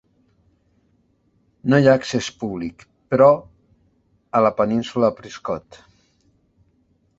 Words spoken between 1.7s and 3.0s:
No hi ha accés públic,